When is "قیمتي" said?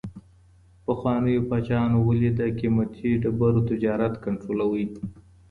2.59-3.09